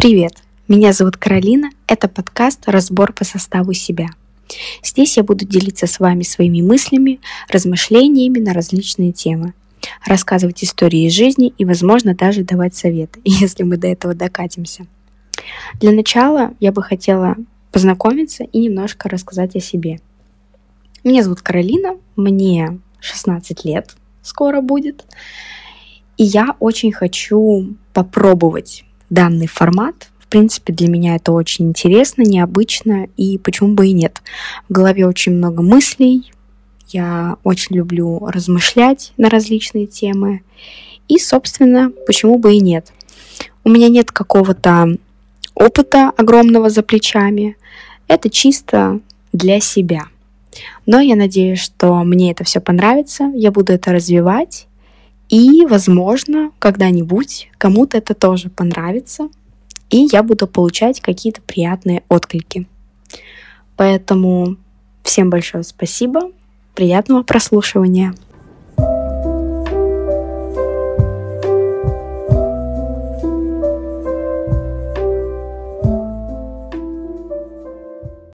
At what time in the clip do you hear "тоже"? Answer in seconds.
58.14-58.50